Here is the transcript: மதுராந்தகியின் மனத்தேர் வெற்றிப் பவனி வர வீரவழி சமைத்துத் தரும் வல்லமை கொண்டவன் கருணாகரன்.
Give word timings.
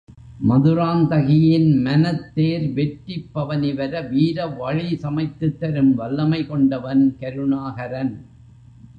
மதுராந்தகியின் 0.47 1.67
மனத்தேர் 1.83 2.73
வெற்றிப் 2.73 3.27
பவனி 3.31 3.73
வர 3.73 4.01
வீரவழி 4.01 4.87
சமைத்துத் 5.01 5.57
தரும் 5.57 5.95
வல்லமை 5.95 6.47
கொண்டவன் 6.47 7.15
கருணாகரன். 7.19 8.13